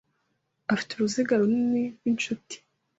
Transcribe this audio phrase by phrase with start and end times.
[0.73, 2.55] afite uruziga runini rwinshuti.